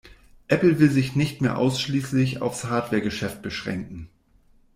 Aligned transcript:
Apple 0.49 0.79
will 0.79 0.89
sich 0.89 1.15
nicht 1.15 1.41
mehr 1.41 1.59
ausschließlich 1.59 2.41
auf's 2.41 2.63
Hardware-Geschäft 2.63 3.43
beschränken. 3.43 4.09